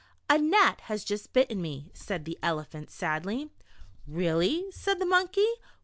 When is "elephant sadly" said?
2.41-3.51